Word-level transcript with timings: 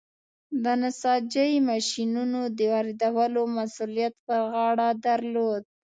د 0.63 0.65
نساجۍ 0.81 1.51
ماشینونو 1.69 2.39
د 2.57 2.59
واردولو 2.73 3.41
مسوولیت 3.57 4.13
پر 4.25 4.41
غاړه 4.51 4.89
درلود. 5.05 5.63